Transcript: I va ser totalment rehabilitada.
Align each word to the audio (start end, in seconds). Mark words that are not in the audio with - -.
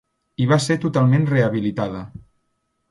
I 0.45 0.47
va 0.51 0.57
ser 0.67 0.77
totalment 0.85 1.29
rehabilitada. 1.35 2.05